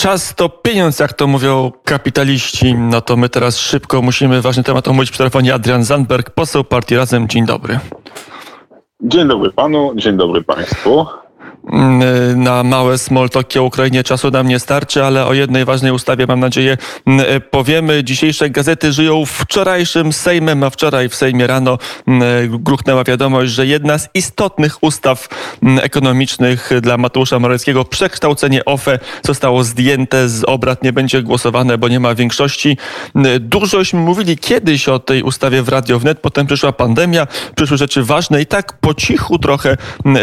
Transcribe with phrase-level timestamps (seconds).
[0.00, 2.74] Czas to pieniądz, jak to mówią kapitaliści.
[2.74, 5.54] No to my teraz szybko musimy ważny temat omówić przy telefonie.
[5.54, 7.28] Adrian Zandberg, poseł partii Razem.
[7.28, 7.78] Dzień dobry.
[9.02, 11.06] Dzień dobry panu, dzień dobry państwu.
[11.72, 16.26] Mm, na małe smoltoki o Ukrainie czasu nam nie starczy, ale o jednej ważnej ustawie
[16.26, 16.76] mam nadzieję
[17.06, 18.04] mm, powiemy.
[18.04, 22.24] Dzisiejsze gazety żyją wczorajszym Sejmem, a wczoraj w Sejmie rano mm,
[22.62, 25.28] gruchnęła wiadomość, że jedna z istotnych ustaw
[25.82, 32.00] ekonomicznych dla Mateusza Morawieckiego, przekształcenie OFE zostało zdjęte z obrad, nie będzie głosowane, bo nie
[32.00, 32.76] ma większości.
[33.40, 37.26] Dużośmy mówili kiedyś o tej ustawie w Radio Wnet, potem przyszła pandemia,
[37.56, 39.76] przyszły rzeczy ważne i tak po cichu trochę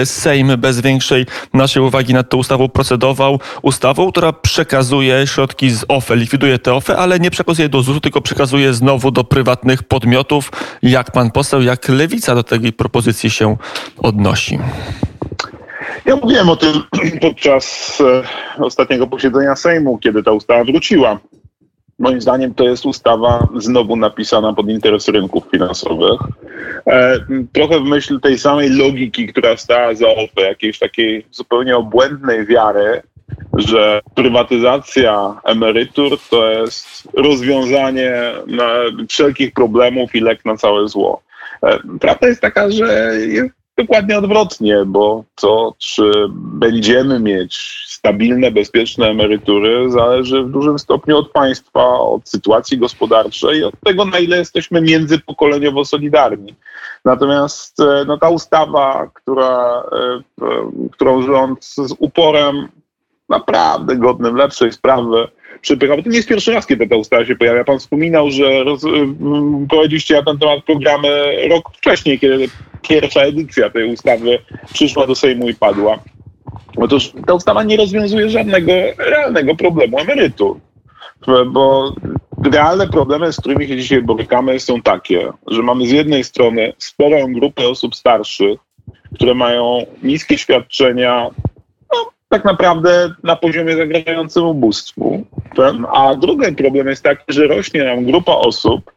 [0.06, 3.40] Sejm bez większej naszej uwagi nad tą ustawą procedował.
[3.62, 8.22] Ustawą, która przekazuje środki z OFE, likwiduje te OFE, ale nie przekazuje do ZUS-u, tylko
[8.22, 10.52] przekazuje znowu do prywatnych podmiotów.
[10.82, 13.58] Jak pan poseł, jak lewica do tej propozycji się
[13.98, 14.60] odnosi?
[16.06, 16.84] Ja mówiłem o tym
[17.22, 21.20] podczas e, ostatniego posiedzenia Sejmu, kiedy ta ustawa wróciła.
[22.00, 26.20] Moim zdaniem to jest ustawa znowu napisana pod interes rynków finansowych.
[26.88, 27.20] E,
[27.54, 33.02] trochę w myśl tej samej logiki, która stała za OFE, jakiejś takiej zupełnie obłędnej wiary,
[33.54, 38.12] że prywatyzacja emerytur to jest rozwiązanie
[39.10, 41.22] wszelkich problemów i lek na całe zło.
[41.64, 49.08] E, prawda jest taka, że jest dokładnie odwrotnie, bo to, czy będziemy mieć stabilne, bezpieczne
[49.08, 54.82] emerytury, zależy w dużym stopniu od państwa, od sytuacji gospodarczej, od tego, na ile jesteśmy
[54.82, 56.56] międzypokoleniowo solidarni.
[57.06, 59.84] Natomiast e, no, ta ustawa, która,
[60.42, 60.50] e,
[60.92, 62.68] którą rząd z uporem
[63.30, 65.28] naprawdę godnym lepszej sprawy
[65.62, 67.64] przypycha, bo to nie jest pierwszy raz, kiedy ta ustawa się pojawia.
[67.64, 68.82] Pan wspominał, że roz,
[69.70, 71.10] prowadziliście na ten temat programy
[71.50, 72.50] rok wcześniej, kiedy
[72.90, 74.40] pierwsza edycja tej ustawy
[74.74, 76.00] przyszła do Sejmu i padła.
[76.78, 80.58] Otóż ta ustawa nie rozwiązuje żadnego realnego problemu emerytur.
[81.48, 81.94] Bo
[82.52, 87.34] realne problemy, z którymi się dzisiaj borykamy, są takie, że mamy z jednej strony sporą
[87.34, 88.60] grupę osób starszych,
[89.16, 91.30] które mają niskie świadczenia,
[91.94, 95.26] no, tak naprawdę na poziomie zagrażającym ubóstwu.
[95.94, 98.92] A drugi problem jest taki, że rośnie nam grupa osób,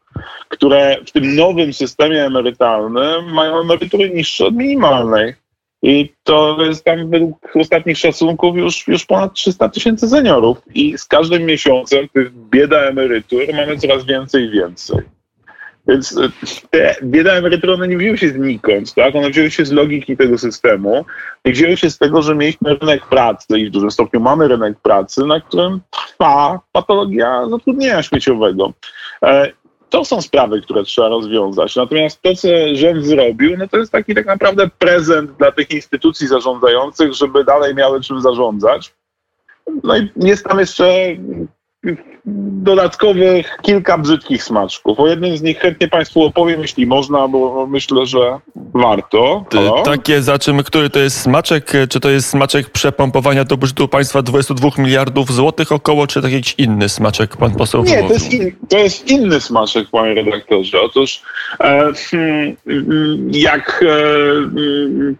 [0.48, 5.34] które w tym nowym systemie emerytalnym mają emerytury niższe od minimalnej.
[5.82, 10.58] I to jest tam według ostatnich szacunków już, już ponad 300 tysięcy seniorów.
[10.74, 14.98] I z każdym miesiącem tych bieda emerytur mamy coraz więcej i więcej.
[15.88, 16.28] Więc e,
[16.70, 19.16] te bieda emerytury, one nie wzięły się znikąd, tak?
[19.16, 21.04] One wzięły się z logiki tego systemu
[21.44, 24.78] i wzięły się z tego, że mieliśmy rynek pracy i w dużym stopniu mamy rynek
[24.80, 28.72] pracy, na którym trwa patologia zatrudnienia śmieciowego.
[29.90, 31.76] To są sprawy, które trzeba rozwiązać.
[31.76, 36.28] Natomiast to, co rząd zrobił, no to jest taki tak naprawdę prezent dla tych instytucji
[36.28, 38.94] zarządzających, żeby dalej miały czym zarządzać.
[39.84, 41.16] No i jest tam jeszcze
[42.62, 45.00] dodatkowych kilka brzydkich smaczków.
[45.00, 48.38] O jednym z nich chętnie Państwu opowiem, jeśli można, bo myślę, że
[48.74, 49.44] warto.
[49.52, 49.82] Halo?
[49.82, 51.72] Takie zaczymy, który to jest smaczek?
[51.88, 56.54] Czy to jest smaczek przepompowania do budżetu państwa 22 miliardów złotych około, czy taki jakiś
[56.58, 60.80] inny smaczek pan poseł Nie, to jest, in, to jest inny smaczek, panie redaktorze.
[60.80, 61.22] Otóż
[61.60, 62.56] e, hmm,
[63.32, 63.92] jak e,
[64.32, 65.16] mm,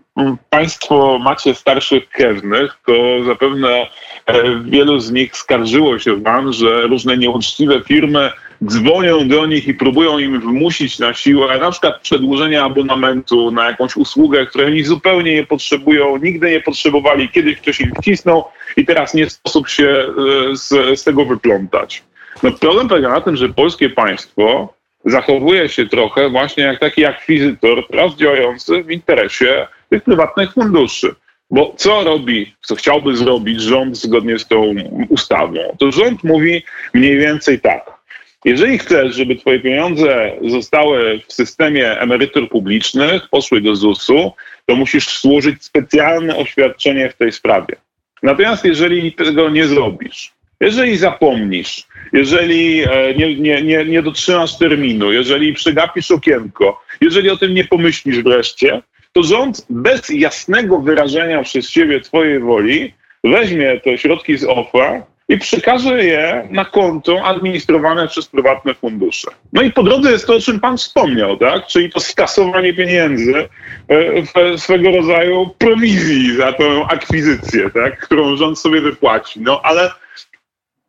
[0.51, 3.87] Państwo macie starszych krewnych, to zapewne
[4.27, 8.31] E, wielu z nich skarżyło się wam, że różne nieuczciwe firmy
[8.65, 13.97] dzwonią do nich i próbują im wymusić na siłę na przykład przedłużenie abonamentu na jakąś
[13.97, 18.45] usługę, której oni zupełnie nie potrzebują, nigdy nie potrzebowali, kiedyś ktoś im wcisnął
[18.77, 20.69] i teraz nie sposób się e, z,
[21.01, 22.03] z tego wyplątać.
[22.43, 27.85] No problem polega na tym, że polskie państwo zachowuje się trochę właśnie jak taki akwizytor,
[27.91, 31.15] raz działający w interesie tych prywatnych funduszy.
[31.51, 34.75] Bo co robi, co chciałby zrobić rząd zgodnie z tą
[35.09, 35.77] ustawą?
[35.79, 36.63] To rząd mówi
[36.95, 38.01] mniej więcej tak.
[38.45, 44.33] Jeżeli chcesz, żeby twoje pieniądze zostały w systemie emerytur publicznych, poszły do ZUS-u,
[44.67, 47.77] to musisz złożyć specjalne oświadczenie w tej sprawie.
[48.23, 55.13] Natomiast jeżeli tego nie zrobisz, jeżeli zapomnisz, jeżeli e, nie, nie, nie, nie dotrzymasz terminu,
[55.13, 61.69] jeżeli przegapisz okienko, jeżeli o tym nie pomyślisz wreszcie, to rząd bez jasnego wyrażenia przez
[61.69, 68.27] siebie twojej woli weźmie te środki z OFA i przekaże je na konto administrowane przez
[68.27, 69.31] prywatne fundusze.
[69.53, 71.67] No i po drodze jest to, o czym pan wspomniał, tak?
[71.67, 73.49] czyli to skasowanie pieniędzy
[73.89, 77.99] e, swego rodzaju prowizji za tę akwizycję, tak?
[77.99, 79.41] którą rząd sobie wypłaci.
[79.41, 79.91] No ale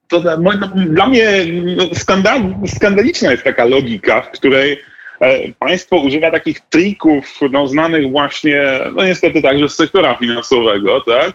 [0.07, 1.45] to no, dla mnie
[1.77, 4.77] no, skandal, skandaliczna jest taka logika, w której
[5.59, 8.62] państwo używa takich trików, no, znanych właśnie,
[8.95, 11.33] no niestety także z sektora finansowego, tak?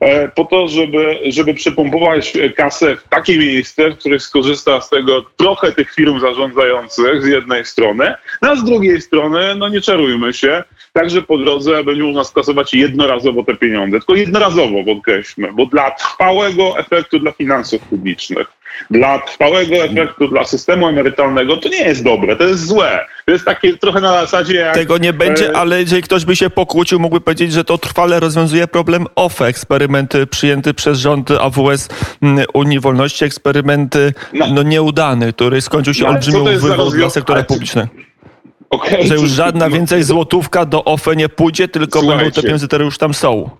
[0.00, 5.22] e, po to, żeby, żeby przepompować kasę w takie miejsce, w których skorzysta z tego
[5.36, 10.32] trochę tych firm zarządzających z jednej strony, no a z drugiej strony, no nie czarujmy
[10.32, 15.90] się, także po drodze będzie można skasować jednorazowo te pieniądze, tylko jednorazowo podkreślmy, bo dla
[15.90, 18.46] trwałego efektu dla finansów publicznych,
[18.90, 23.06] dla trwałego efektu dla systemu emerytalnego to nie jest dobre, to jest złe.
[23.24, 24.74] To jest takie trochę na zasadzie jak...
[24.74, 28.20] Tego nie będzie, e, ale jeżeli ktoś by się pokłócił, mógłby powiedzieć, że to trwale
[28.20, 31.88] rozwiązuje problem OFE, eksperyment przyjęty przez rząd AWS
[32.22, 33.94] mm, Unii Wolności, eksperyment
[34.32, 34.46] No.
[34.54, 37.88] no, nieudany, który skończył się No, olbrzymią wywód dla sektora publicznego.
[38.74, 42.84] Okej, Że już żadna więcej złotówka do OFE nie pójdzie, tylko będą te pieniądze, które
[42.84, 43.50] już tam są.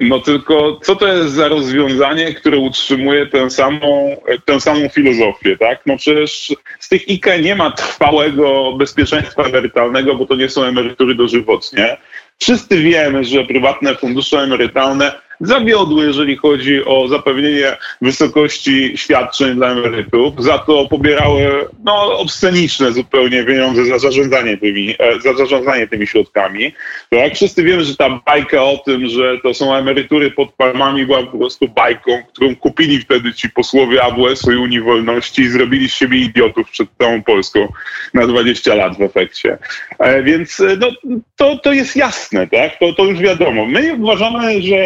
[0.00, 5.80] No tylko co to jest za rozwiązanie, które utrzymuje tę samą, tę samą filozofię, tak?
[5.86, 11.14] No przecież z tych IKE nie ma trwałego bezpieczeństwa emerytalnego, bo to nie są emerytury
[11.14, 11.96] dożywotnie.
[12.38, 20.44] Wszyscy wiemy, że prywatne fundusze emerytalne zawiodły, jeżeli chodzi o zapewnienie wysokości świadczeń dla emerytów.
[20.44, 26.72] Za to pobierały no, obsceniczne zupełnie pieniądze za zarządzanie tymi, e, za zarządzanie tymi środkami.
[27.10, 31.06] To jak wszyscy wiemy, że ta bajka o tym, że to są emerytury pod palmami
[31.06, 35.88] była po prostu bajką, którą kupili wtedy ci posłowie AWS-u i Unii Wolności i zrobili
[35.88, 37.68] z siebie idiotów przed całą Polską
[38.14, 39.58] na 20 lat w efekcie.
[39.98, 40.90] E, więc e, no,
[41.36, 42.78] to, to jest jasne, tak?
[42.78, 43.66] To, to już wiadomo.
[43.66, 44.76] My uważamy, że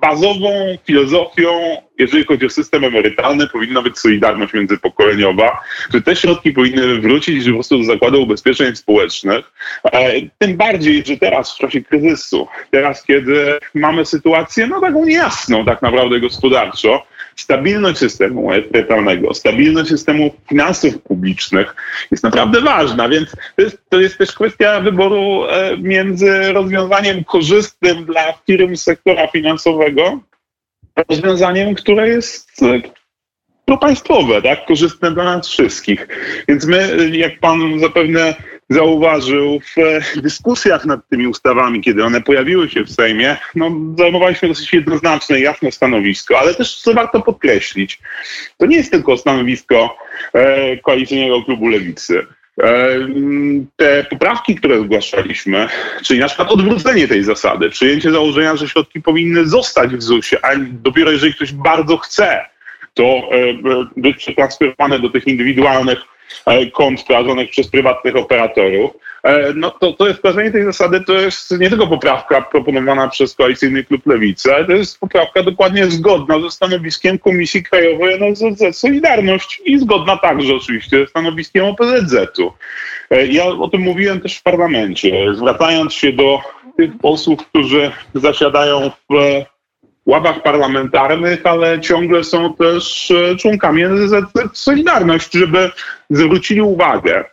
[0.00, 1.50] bazową filozofią,
[1.98, 5.60] jeżeli chodzi o system emerytalny, powinna być solidarność międzypokoleniowa,
[5.94, 9.52] że te środki powinny wrócić po prostu do Zakładu Ubezpieczeń Społecznych.
[9.92, 15.64] E, Tym bardziej, że teraz w czasie kryzysu, teraz kiedy mamy sytuację no taką niejasną
[15.64, 17.06] tak naprawdę gospodarczo,
[17.36, 21.74] stabilność systemu emerytalnego, stabilność systemu finansów publicznych
[22.10, 28.04] jest naprawdę ważna, więc to jest, to jest też kwestia wyboru e, między rozwiązaniem korzystnym
[28.04, 30.20] dla firm sektora finansowego,
[30.94, 32.80] a rozwiązaniem, które jest e,
[33.64, 36.08] propaństwowe, tak, korzystne dla nas wszystkich.
[36.48, 38.34] Więc my, e, jak pan zapewne
[38.68, 44.48] zauważył w e, dyskusjach nad tymi ustawami, kiedy one pojawiły się w Sejmie, no, zajmowaliśmy
[44.48, 47.98] dosyć jednoznaczne, jasne stanowisko, ale też, co warto podkreślić,
[48.58, 49.96] to nie jest tylko stanowisko
[50.32, 52.26] e, koalicyjnego klubu Lewicy.
[52.62, 52.98] E,
[53.76, 55.68] Te poprawki, które zgłaszaliśmy,
[56.04, 60.50] czyli na przykład odwrócenie tej zasady, przyjęcie założenia, że środki powinny zostać w ZUS-ie, a
[60.70, 62.44] dopiero jeżeli ktoś bardzo chce,
[62.94, 63.28] to e,
[63.96, 66.11] być przetransferowane do tych indywidualnych
[66.72, 68.90] kont prowadzonych przez prywatnych operatorów,
[69.22, 73.34] e, no to, to jest wprowadzenie tej zasady, to jest nie tylko poprawka proponowana przez
[73.34, 79.62] koalicyjny klub Lewicy, ale to jest poprawka dokładnie zgodna ze stanowiskiem Komisji Krajowej NSZZ Solidarność
[79.64, 82.52] i zgodna także oczywiście ze stanowiskiem OPZZ-u.
[83.10, 86.40] E, Ja o tym mówiłem też w parlamencie, zwracając się do
[86.76, 89.46] tych posłów, którzy zasiadają w e,
[90.06, 94.14] ławach parlamentarnych, ale ciągle są też e, członkami NSZZ
[94.52, 95.70] Solidarność, żeby
[96.10, 97.24] zwrócili uwagę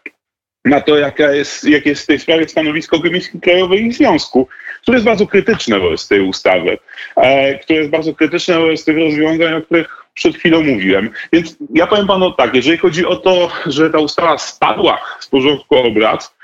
[0.66, 4.48] na to, jaka jest, jakie jest w tej sprawie stanowisko Komisji Krajowej i Związku,
[4.81, 6.77] które jest bardzo krytyczne wobec tej ustawy,
[7.16, 11.10] e, które jest bardzo krytyczne wobec tych rozwiązań, o których przed chwilą mówiłem.
[11.33, 15.75] Więc ja powiem panu tak, jeżeli chodzi o to, że ta ustawa spadła z porządku
[15.75, 16.38] obrad,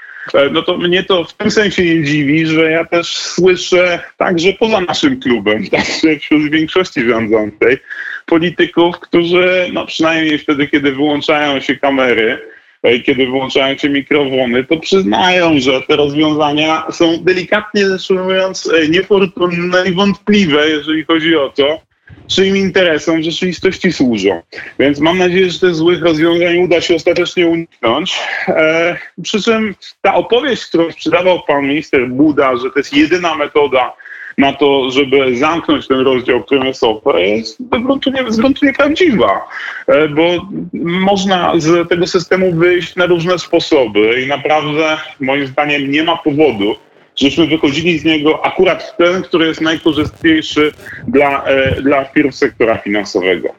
[0.51, 4.81] no to mnie to w tym sensie nie dziwi, że ja też słyszę także poza
[4.81, 7.77] naszym klubem, także wśród większości rządzącej,
[8.25, 12.41] polityków, którzy no przynajmniej wtedy, kiedy wyłączają się kamery,
[12.83, 18.87] e, kiedy wyłączają się mikrofony, to przyznają, że te rozwiązania są delikatnie rzecz ujmując e,
[18.87, 21.81] niefortunne i wątpliwe, jeżeli chodzi o to,
[22.27, 24.41] czyim interesom w rzeczywistości służą.
[24.79, 28.19] Więc mam nadzieję, że tych złych rozwiązań uda się ostatecznie uniknąć.
[28.47, 33.93] E, przy czym ta opowieść, którą sprzedawał pan minister Buda, że to jest jedyna metoda
[34.37, 38.23] na to, żeby zamknąć ten rozdział, którym jest OFE, jest z gruntu, nie,
[38.63, 39.47] nieprawdziwa.
[39.87, 46.03] E, bo można z tego systemu wyjść na różne sposoby i naprawdę moim zdaniem nie
[46.03, 46.75] ma powodu,
[47.15, 50.71] żeśmy wychodzili z niego akurat w ten, który jest najkorzystniejszy
[51.07, 53.49] dla, e, dla firm sektora finansowego.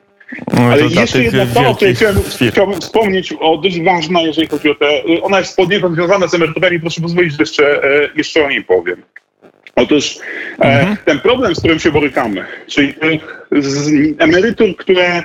[0.55, 2.17] No, Ale jeszcze jedna sprawa, o której chciałem,
[2.51, 4.87] chciałbym wspomnieć, o dość ważna, jeżeli chodzi o te.
[5.23, 9.03] Ona jest poniekąd związana z emeryturami, proszę pozwolić, że jeszcze, e, jeszcze o niej powiem.
[9.77, 10.19] Otóż
[10.61, 15.23] e, ten problem, z którym się borykamy, czyli tych z emerytur, które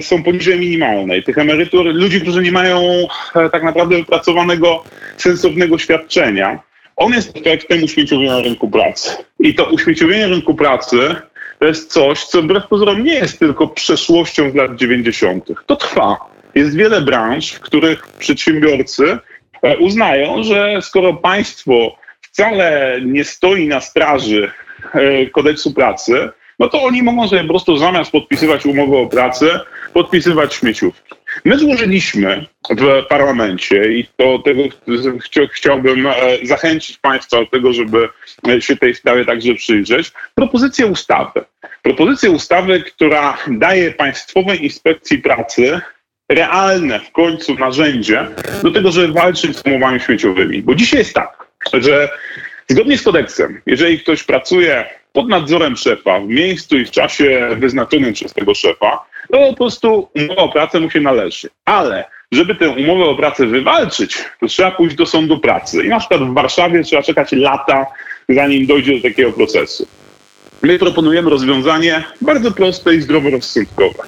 [0.00, 3.06] są poniżej minimalnej, tych emerytur ludzi, którzy nie mają
[3.52, 4.84] tak naprawdę wypracowanego
[5.16, 6.58] sensownego świadczenia,
[6.96, 9.10] on jest efektem uśmieciowienia rynku pracy.
[9.38, 11.16] I to uśmieciowienie rynku pracy
[11.58, 15.52] to jest coś, co wbrew pozorom nie jest tylko przeszłością z lat 90.
[15.66, 16.16] To trwa.
[16.54, 19.18] Jest wiele branż, w których przedsiębiorcy
[19.62, 24.50] e, uznają, że skoro państwo wcale nie stoi na straży
[24.94, 29.60] e, kodeksu pracy, no to oni mogą sobie po prostu zamiast podpisywać umowę o pracę,
[29.92, 31.15] podpisywać śmieciówki.
[31.44, 34.62] My złożyliśmy w parlamencie i to tego
[35.52, 36.12] chciałbym e,
[36.42, 38.08] zachęcić Państwa do tego, żeby
[38.60, 41.44] się tej sprawie także przyjrzeć, propozycję ustawy.
[41.82, 45.80] Propozycję ustawy, która daje Państwowej Inspekcji Pracy
[46.28, 48.26] realne w końcu narzędzie
[48.62, 50.62] do tego, żeby walczyć z umowami śmieciowymi.
[50.62, 52.08] Bo dzisiaj jest tak, że
[52.68, 58.12] zgodnie z kodeksem, jeżeli ktoś pracuje pod nadzorem szefa w miejscu i w czasie wyznaczonym
[58.12, 61.48] przez tego szefa, to po prostu umowa o pracę mu się należy.
[61.64, 65.84] Ale żeby tę umowę o pracę wywalczyć, to trzeba pójść do sądu pracy.
[65.84, 67.86] I na przykład w Warszawie trzeba czekać lata,
[68.28, 69.86] zanim dojdzie do takiego procesu.
[70.62, 74.02] My proponujemy rozwiązanie bardzo proste i zdroworozsądkowe.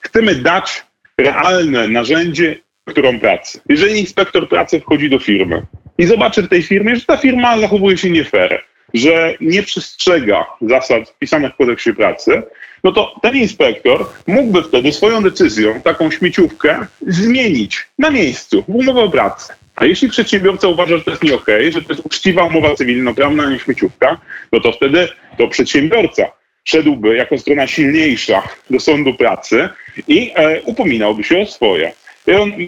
[0.00, 0.82] Chcemy dać
[1.18, 3.60] realne narzędzie, którą pracy.
[3.68, 5.62] Jeżeli inspektor pracy wchodzi do firmy
[5.98, 8.62] i zobaczy w tej firmie, że ta firma zachowuje się nie fair,
[8.94, 12.42] że nie przestrzega zasad wpisanych w kodeksie pracy,
[12.84, 19.00] no to ten inspektor mógłby wtedy swoją decyzją taką śmieciówkę zmienić na miejscu w umowę
[19.00, 19.54] o pracę.
[19.76, 23.50] A jeśli przedsiębiorca uważa, że to jest nie okay, że to jest uczciwa umowa cywilnoprawna,
[23.50, 24.20] nie śmieciówka,
[24.52, 26.22] no to wtedy to przedsiębiorca
[26.64, 29.68] szedłby jako strona silniejsza do sądu pracy
[30.08, 31.92] i e, upominałby się o swoje.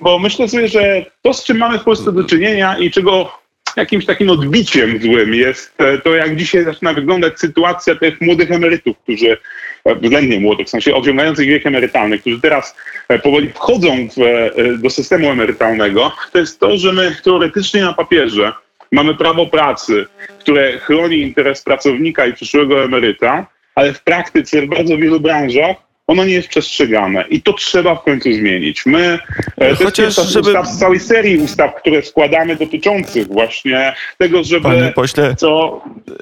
[0.02, 3.38] Bo myślę sobie, że to, z czym mamy w Polsce do czynienia i czego
[3.76, 8.98] jakimś takim odbiciem złym jest e, to, jak dzisiaj zaczyna wyglądać sytuacja tych młodych emerytów,
[8.98, 9.36] którzy
[9.84, 12.76] e, względnie młodych, w sensie osiągających wiek emerytalny, którzy teraz
[13.08, 14.50] e, powoli wchodzą w,
[14.82, 18.52] do systemu emerytalnego, to jest to, że my teoretycznie na papierze
[18.92, 20.06] mamy prawo pracy,
[20.38, 26.24] które chroni interes pracownika i przyszłego emeryta, ale w praktyce w bardzo wielu branżach ono
[26.24, 28.86] nie jest przestrzegane i to trzeba w końcu zmienić.
[28.86, 29.18] My,
[29.58, 30.48] e, Chociaż, to jest żeby...
[30.48, 34.62] ustaw z całej serii ustaw, które składamy dotyczących właśnie tego, żeby...
[34.62, 35.80] Panie pośle, co...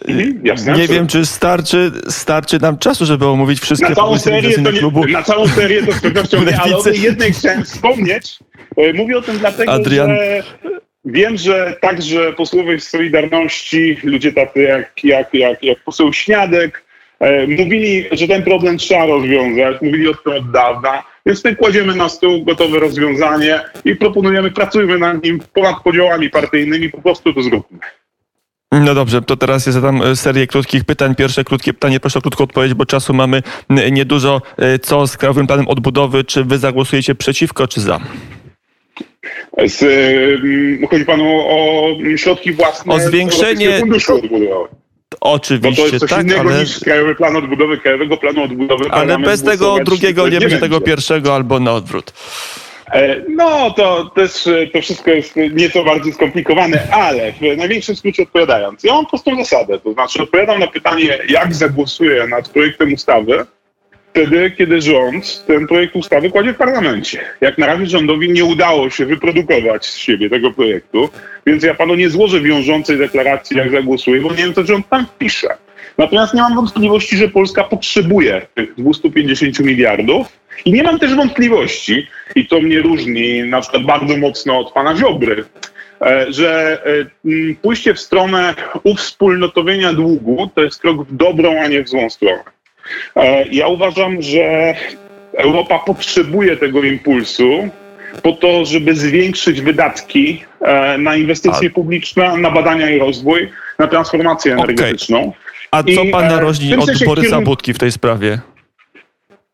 [0.08, 4.54] Mhm, jasne, nie wiem, czy starczy, starczy nam czasu, żeby omówić wszystkie na całą serię
[4.54, 8.38] to nie, Na całą serię to z pewnością nie, ale o tej jednej chciałem wspomnieć.
[8.76, 10.08] E, mówię o tym dlatego, Adrian...
[10.08, 10.42] że
[11.06, 16.83] Wiem, że także posłowie Solidarności, ludzie tacy jak, jak, jak, jak poseł Śniadek,
[17.48, 22.08] mówili, że ten problem trzeba rozwiązać, mówili o tym od dawna, więc my kładziemy na
[22.08, 27.78] stół gotowe rozwiązanie i proponujemy, pracujmy nad nim ponad podziałami partyjnymi, po prostu to zróbmy.
[28.72, 31.14] No dobrze, to teraz ja zadam e, serię krótkich pytań.
[31.14, 33.42] Pierwsze krótkie pytanie, proszę o krótką odpowiedź, bo czasu mamy
[33.92, 34.42] niedużo.
[34.58, 36.24] E, co z Krajowym Planem Odbudowy?
[36.24, 38.00] Czy wy zagłosujecie przeciwko, czy za?
[39.66, 39.80] Z,
[40.90, 44.68] chodzi panu o środki własne o zwiększenie funduszu odbudowy.
[45.21, 46.61] Oczywiście, Bo to jest coś tak, innego ale...
[46.61, 48.85] niż Krajowy Plan Odbudowy, Krajowego Planu Odbudowy.
[48.90, 52.12] Ale bez tego drugiego nie będzie tego pierwszego albo na odwrót.
[52.92, 58.85] E, no, to też to wszystko jest nieco bardziej skomplikowane, ale w największym skrócie odpowiadając,
[58.85, 63.47] ja mam prostą zasadę, to znaczy odpowiadam na pytanie, jak zagłosuję nad projektem ustawy,
[64.14, 67.21] wtedy, kiedy rząd ten projekt ustawy kładzie w parlamencie.
[67.40, 71.09] Jak na razie rządowi nie udało się wyprodukować z siebie tego projektu,
[71.47, 75.06] więc ja panu nie złożę wiążącej deklaracji, jak zagłosuję, bo nie wiem, co rząd tam
[75.18, 75.49] pisze.
[75.99, 80.26] Natomiast nie mam wątpliwości, że Polska potrzebuje tych 250 miliardów
[80.64, 84.97] i nie mam też wątpliwości, i to mnie różni na przykład bardzo mocno od pana
[84.97, 85.44] Ziobry,
[86.00, 86.83] e, że
[87.25, 92.11] e, pójście w stronę uwspólnotowienia długu to jest krok w dobrą, a nie w złą
[92.11, 92.53] stronę.
[93.16, 94.74] E, ja uważam, że
[95.32, 97.68] Europa potrzebuje tego impulsu
[98.22, 104.52] po to, żeby zwiększyć wydatki e, na inwestycje publiczne, na badania i rozwój, na transformację
[104.52, 105.20] energetyczną.
[105.20, 105.32] Okay.
[105.70, 107.44] A co I, pana e, różni od Borysa kierun...
[107.44, 108.38] Budki w tej sprawie?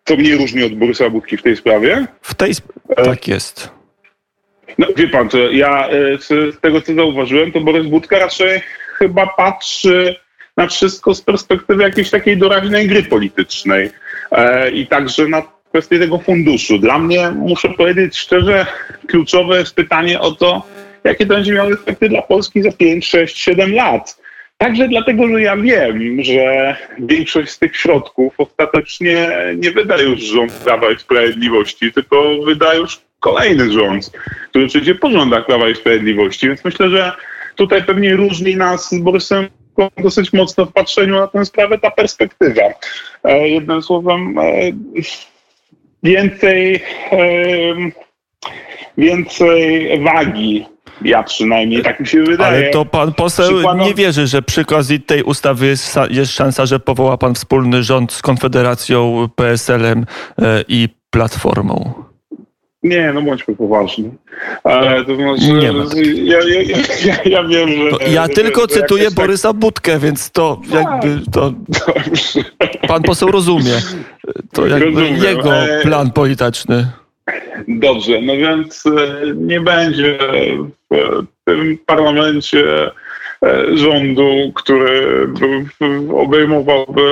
[0.04, 2.06] Co mnie różni od Borysa Budki w tej sprawie?
[2.22, 3.70] W tej sp- tak jest.
[4.78, 8.60] No wie pan, ja z tego co zauważyłem, to Borys Budka raczej
[8.98, 10.16] chyba patrzy
[10.60, 13.90] na wszystko z perspektywy jakiejś takiej doraźnej gry politycznej
[14.32, 16.78] e, i także na kwestię tego funduszu.
[16.78, 18.66] Dla mnie, muszę powiedzieć szczerze,
[19.08, 20.62] kluczowe jest pytanie o to,
[21.04, 24.20] jakie to będzie miało efekty dla Polski za 5, 6, 7 lat.
[24.58, 30.52] Także dlatego, że ja wiem, że większość z tych środków ostatecznie nie wyda już rząd
[30.52, 34.10] Prawa i Sprawiedliwości, tylko wyda już kolejny rząd,
[34.50, 36.48] który przyjdzie po rządach Prawa i Sprawiedliwości.
[36.48, 37.12] Więc myślę, że
[37.56, 39.48] tutaj pewnie różni nas z Borysem
[40.02, 42.62] dosyć mocno w patrzeniu na tę sprawę ta perspektywa.
[43.24, 44.42] E, jednym słowem, e,
[46.02, 46.82] więcej,
[47.12, 47.20] e,
[48.98, 50.66] więcej wagi
[51.02, 52.56] ja przynajmniej tak mi się wydaje.
[52.56, 53.86] Ale to pan poseł Przykładom...
[53.86, 58.12] nie wierzy, że przy okazji tej ustawy jest, jest szansa, że powoła pan wspólny rząd
[58.12, 60.06] z Konfederacją, PSL-em
[60.68, 62.09] i Platformą.
[62.82, 64.10] Nie, no bądźmy poważni.
[64.64, 65.84] Ale to znaczy, nie ma
[66.24, 68.10] ja, ja, ja, ja, wiem, że...
[68.10, 72.40] Ja tylko że cytuję tak- Borysa Budkę, więc to jakby to Dobrze.
[72.88, 73.72] pan poseł rozumie.
[74.52, 75.22] To jakby Rozumiem.
[75.24, 76.86] jego plan polityczny.
[77.68, 78.90] Dobrze, no więc e,
[79.34, 80.18] nie będzie
[80.90, 82.64] w tym parlamencie
[83.74, 87.02] rządu, który by- obejmowałby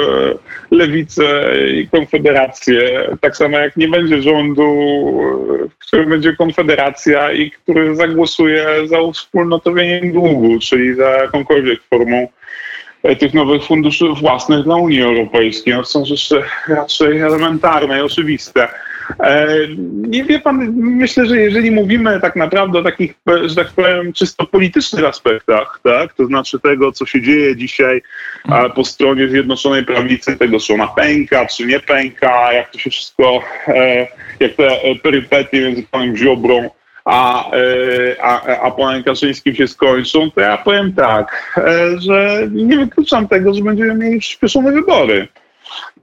[0.70, 3.08] lewicę i konfederację.
[3.20, 4.64] Tak samo jak nie będzie rządu,
[5.64, 12.28] e, w którym będzie konfederacja i który zagłosuje za wspólnotowieniem długu, czyli za jakąkolwiek formą
[13.02, 15.74] e, tych nowych funduszy własnych dla Unii Europejskiej.
[15.74, 18.68] No, są rzeczy raczej elementarne i oczywiste.
[19.20, 19.46] E,
[20.08, 24.46] Nie wie pan, myślę, że jeżeli mówimy tak naprawdę o takich, że tak powiem, czysto
[24.46, 28.02] politycznych aspektach, tak, to znaczy tego, co się dzieje dzisiaj
[28.44, 32.90] a, po stronie Zjednoczonej Prawicy, tego, czy ona pęka, czy nie pęka, jak to się
[32.90, 34.06] wszystko, e,
[34.40, 36.70] jak te e, perypetie między panem Ziobrą
[37.04, 37.50] a,
[38.22, 41.54] a, a panem Kaczyńskim się skończą, to ja powiem tak,
[41.98, 45.28] że nie wykluczam tego, że będziemy mieli przyspieszone wybory.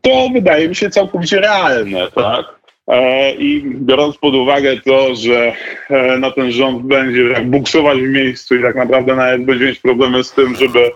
[0.01, 2.45] To wydaje mi się całkowicie realne, tak?
[2.87, 5.53] E, I biorąc pod uwagę to, że
[5.89, 9.79] e, na ten rząd będzie tak buksować w miejscu i tak naprawdę nawet będzie mieć
[9.79, 10.91] problemy z tym, żeby,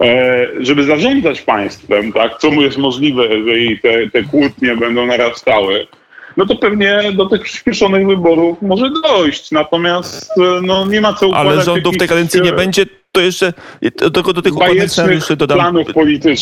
[0.00, 2.38] e, żeby zarządzać państwem, tak?
[2.38, 5.86] co mu jest możliwe, jeżeli te, te kłótnie będą narastały,
[6.36, 9.50] no to pewnie do tych przyspieszonych wyborów może dojść.
[9.50, 10.30] Natomiast
[10.62, 12.86] no, nie ma co układać Ale rządu w tej kadencji nie będzie.
[13.12, 13.52] To jeszcze
[14.10, 15.58] do, do, tych bajecznych scenariuszy dodam,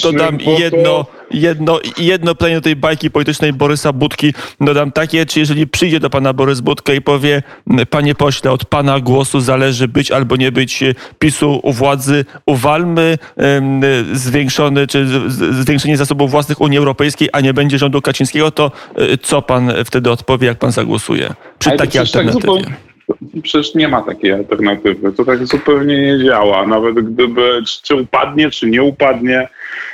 [0.03, 4.35] dodam bo to- jedno, jedno, jedno pytanie do tej bajki politycznej Borysa Budki.
[4.61, 7.43] Dodam takie, czy jeżeli przyjdzie do pana Borys Budka i powie,
[7.91, 13.19] panie pośle, od pana głosu zależy być albo nie być e, PiSu u władzy, uwalmy
[13.37, 13.81] em,
[14.13, 15.07] zwiększony, czy
[15.63, 20.11] zwiększenie zasobów własnych Unii Europejskiej, a nie będzie rządu Kaczyńskiego, to e, co pan wtedy
[20.11, 21.35] odpowie, jak pan zagłosuje?
[21.59, 22.41] Przy Ale takiej tak alternatywie.
[22.41, 22.86] zupełnie-
[23.43, 25.13] Przecież nie ma takiej alternatywy.
[25.13, 26.67] To tak zupełnie nie działa.
[26.67, 29.49] Nawet gdyby czy, upadnie, czy nie upadnie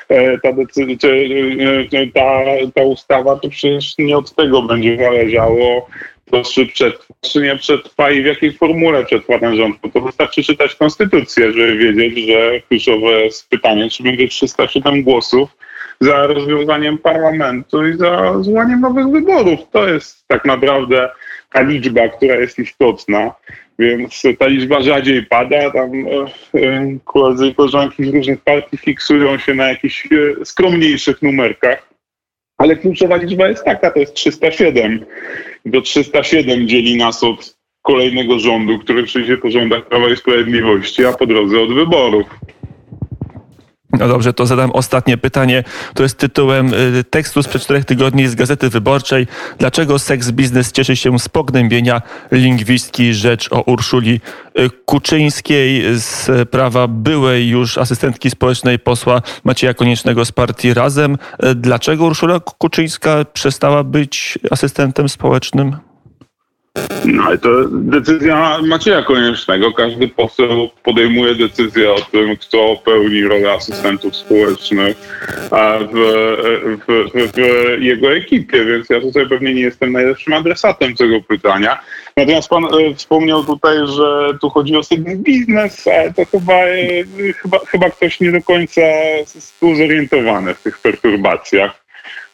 [0.08, 2.40] e, ta, decyzja, e, e, ta,
[2.74, 5.88] ta ustawa, to przecież nie od tego będzie zależało,
[6.30, 9.76] to czy przetrwa, czy nie przetrwa i w jakiej formule przetrwa ten rząd.
[9.82, 15.48] Bo to wystarczy czytać konstytucję, żeby wiedzieć, że kluczowe jest pytanie, czy będzie 307 głosów
[16.00, 19.60] za rozwiązaniem parlamentu i za zwołaniem nowych wyborów.
[19.72, 21.10] To jest tak naprawdę
[21.52, 23.34] ta liczba, która jest istotna,
[23.78, 25.70] więc ta liczba rzadziej pada.
[25.70, 26.08] Tam e,
[26.60, 31.88] e, koledzy i koleżanki z różnych partii fiksują się na jakichś e, skromniejszych numerkach,
[32.58, 35.04] ale kluczowa liczba jest taka, to jest 307.
[35.64, 41.04] I to 307 dzieli nas od kolejnego rządu, który przyjdzie po rządach Prawa i Sprawiedliwości,
[41.04, 42.26] a po drodze od wyborów.
[43.98, 45.64] No dobrze, to zadam ostatnie pytanie.
[45.94, 49.26] To jest tytułem y, tekstu sprzed czterech tygodni z Gazety Wyborczej.
[49.58, 53.14] Dlaczego seks biznes cieszy się z pognębienia lingwistki?
[53.14, 54.20] Rzecz o Urszuli
[54.58, 61.18] y, Kuczyńskiej z prawa byłej już asystentki społecznej posła Macieja Koniecznego z partii Razem.
[61.44, 65.91] Y, Dlaczego Urszula Kuczyńska przestała być asystentem społecznym?
[67.04, 69.72] No ale to decyzja Macieja Koniecznego.
[69.72, 74.96] Każdy poseł podejmuje decyzję o tym, kto pełni rolę asystentów społecznych
[75.80, 75.96] w,
[76.86, 81.78] w, w, w jego ekipie, więc ja tutaj pewnie nie jestem najlepszym adresatem tego pytania.
[82.16, 87.04] Natomiast pan e, wspomniał tutaj, że tu chodzi o segment biznes, ale to chyba, e,
[87.42, 88.80] chyba, chyba ktoś nie do końca
[89.60, 91.84] tu zorientowany w tych perturbacjach,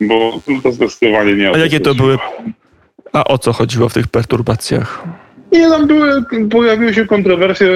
[0.00, 2.18] bo to zdecydowanie nie A jakie to były?
[3.12, 5.04] A o co chodziło w tych perturbacjach?
[5.52, 7.68] Nie, tam były, pojawiły się kontrowersje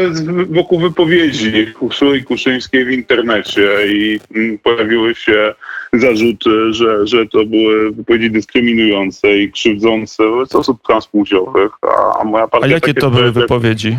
[0.51, 5.55] wokół wypowiedzi Urszuli Kuszyńskiej w internecie i mm, pojawiły się
[5.93, 12.45] zarzuty, że, że to były wypowiedzi dyskryminujące i krzywdzące wobec osób transpłciowych, a, a moja
[12.45, 13.97] A partia jakie takie to były wypowiedzi?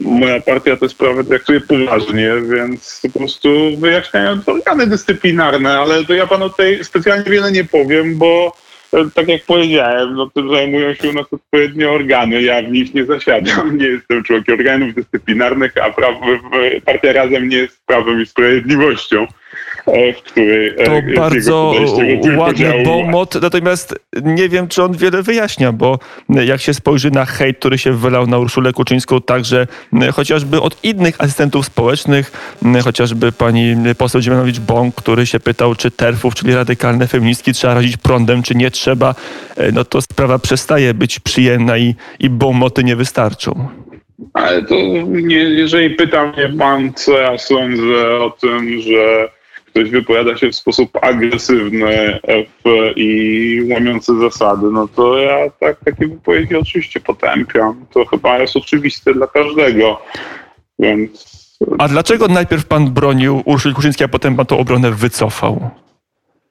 [0.00, 6.14] Moja partia te sprawy traktuje poważnie, więc po prostu wyjaśniają to organy dyscyplinarne, ale to
[6.14, 8.56] ja panu tutaj specjalnie wiele nie powiem, bo
[9.14, 12.42] tak jak powiedziałem, no to zajmują się u nas odpowiednie organy.
[12.42, 16.26] Ja w nich nie zasiadam, nie jestem członkiem organów dyscyplinarnych, a prawo,
[16.84, 19.26] partia Razem nie jest prawem i sprawiedliwością,
[19.86, 21.74] e, w której e, To jego bardzo
[22.36, 27.58] ładny bomot, natomiast nie wiem, czy on wiele wyjaśnia, bo jak się spojrzy na hejt,
[27.58, 29.66] który się wylał na Urszulę Kuczyńską, także
[30.12, 32.32] chociażby od innych asystentów społecznych,
[32.84, 38.42] chociażby pani poseł Dziemianowicz-Bąk, który się pytał, czy terfów, czyli radykalne feministki trzeba razić prądem,
[38.42, 39.14] czy nie trzeba,
[39.72, 43.68] no to sprawa przestaje być przyjemna i, i bomoty nie wystarczą.
[44.32, 44.74] Ale to
[45.06, 49.28] nie, jeżeli pyta mnie pan, co ja sądzę o tym, że
[49.76, 52.20] ktoś wypowiada się w sposób agresywny
[52.96, 57.86] i łamiący zasady, no to ja tak, takie wypowiedzi oczywiście potępiam.
[57.92, 60.02] To chyba jest oczywiste dla każdego.
[60.78, 61.36] Więc
[61.78, 65.70] A dlaczego najpierw pan bronił Urszuli Kuszyńskiej, a potem pan tą obronę wycofał?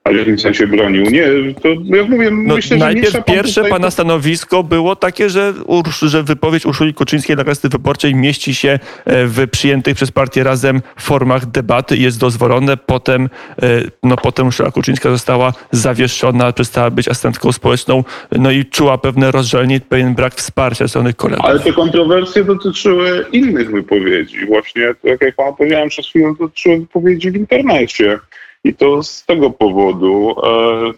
[0.06, 1.04] A w jakim sensie bronił?
[1.04, 1.28] Nie,
[1.62, 5.54] to jak mówię, No, myślę, że najpierw pan pierwsze tutaj- pana stanowisko było takie, że,
[5.66, 10.44] Ursz, że wypowiedź Urszuli Kuczyńskiej dla Gazety Wyborczej mieści się e, w przyjętych przez partię
[10.44, 12.78] Razem formach debaty i jest dozwolone.
[12.78, 13.30] Potem,
[13.62, 19.32] e, no, potem Urszula Kuczyńska została zawieszona, przestała być asystentką społeczną, no i czuła pewne
[19.32, 21.46] rozżalenie, pewien brak wsparcia ze strony kolegów.
[21.46, 24.46] Ale te kontrowersje dotyczyły innych wypowiedzi.
[24.46, 28.20] Właśnie, tak jak pan powiedziałem przed chwilą, dotyczyły wypowiedzi w internecie.
[28.66, 30.36] I to z tego powodu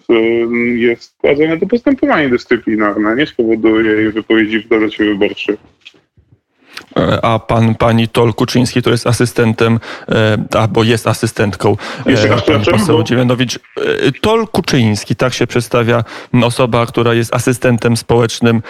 [0.09, 0.15] e,
[0.75, 5.57] jest prowadzone to postępowanie dyscyplinarne, nie z powodu jej wypowiedzi w Gazecie Wyborczej.
[6.97, 11.77] E, A pan, pani Tol Kuczyński to jest asystentem, e, albo jest asystentką.
[12.05, 13.59] e, Jeszcze raz Pan poseł Dziewianowicz.
[14.21, 16.03] Tol Kuczyński, tak się przedstawia
[16.43, 18.61] osoba, która jest asystentem społecznym,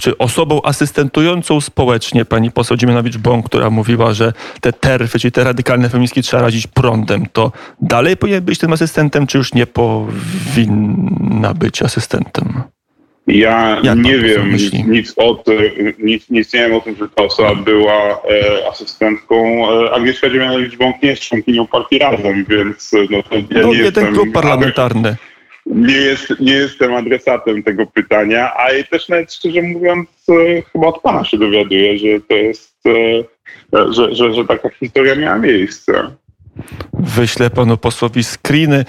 [0.00, 5.88] czy osobą asystentującą społecznie pani poseł Dziemianowicz-Bąk, która mówiła, że te terfy, czyli te radykalne
[5.88, 7.26] feministki trzeba razić prądem.
[7.32, 12.62] To dalej powinien być tym asystentem, czy już nie powinna być asystentem?
[13.26, 14.84] Ja Jak nie wiem myśli?
[14.88, 15.58] nic o tym,
[15.98, 19.66] nic, nic nie wiem o tym, że ta osoba była e, asystentką.
[19.84, 23.78] E, Agnieszka Dziemianowicz-Bąk nie jest członkinią partii Razem, więc e, no, to ja No, nie
[23.78, 24.12] jeden jestem...
[24.14, 25.16] klub parlamentarny.
[25.66, 30.86] Nie, jest, nie jestem adresatem tego pytania, a i też nawet szczerze mówiąc, e, chyba
[30.86, 35.92] od pana się dowiaduję, że to jest, e, że, że, że taka historia miała miejsce.
[36.98, 38.84] Wyślę panu posłowi screeny,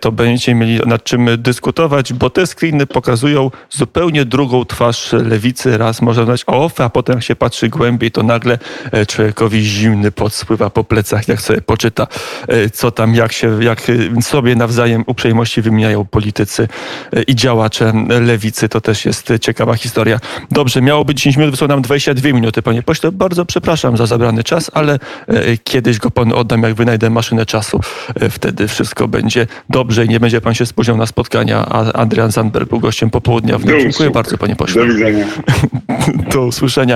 [0.00, 5.78] to będziecie mieli nad czym dyskutować, bo te screeny pokazują zupełnie drugą twarz lewicy.
[5.78, 8.58] Raz można dać OFE, a potem jak się patrzy głębiej, to nagle
[8.92, 12.06] e, człowiekowi zimny pot spływa po plecach, jak sobie poczyta,
[12.48, 16.68] e, co tam, jak się, jak e, sobie nawzajem uprzejmości wymieniają politycy
[17.12, 18.68] e, i działacze lewicy.
[18.68, 20.18] To też jest ciekawa historia.
[20.50, 23.12] Dobrze, miało być 10 minut, wysłał nam 22 minuty, panie pośle.
[23.12, 27.80] Bardzo przepraszam za zabrany czas, ale e, kiedyś go panu oddam, jak wynajdę maszynę czasu.
[28.20, 32.30] E, Wtedy wszystko będzie dobrze i nie będzie pan się spóźniał na spotkania, a Adrian
[32.30, 33.68] Zandberg był gościem popołudniowym.
[33.68, 34.86] Do Dziękuję bardzo, panie pośle.
[34.86, 35.26] Do widzenia.
[36.32, 36.94] Do usłyszenia.